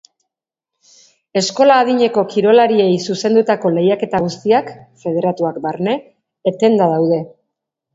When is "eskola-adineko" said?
1.41-2.23